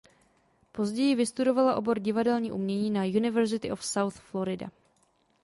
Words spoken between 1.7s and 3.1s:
obor divadelní umění na